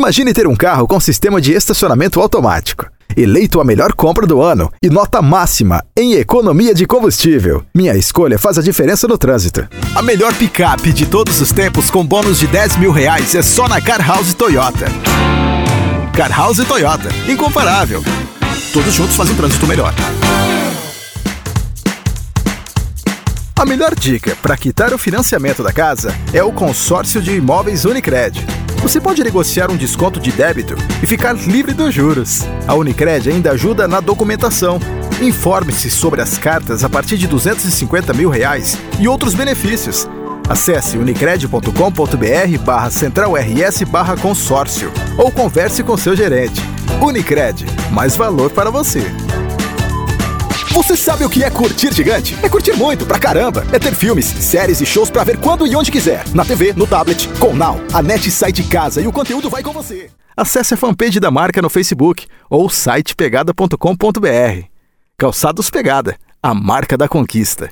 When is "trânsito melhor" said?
19.36-19.92